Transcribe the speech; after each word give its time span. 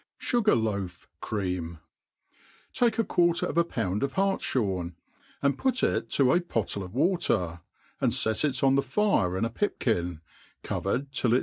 Sugar 0.31 0.55
Loaf 0.55 1.07
Cream, 1.19 1.77
TAKE 2.73 2.97
a 2.97 3.03
quarter 3.03 3.45
of 3.45 3.55
a 3.55 3.63
pound 3.63 4.01
of 4.01 4.13
hartfliorn, 4.13 4.95
and 5.43 5.59
put 5.59 5.75
it^toa 5.75 6.39
potile 6.47 6.83
of 6.83 6.93
Wdter, 6.93 7.61
and 7.99 8.11
fet 8.11 8.63
on 8.63 8.73
the 8.73 8.81
fire 8.81 9.37
in 9.37 9.45
a 9.45 9.49
pipkin, 9.51 10.21
cpverfed 10.63 11.11
till 11.11 11.29
ft 11.33 11.39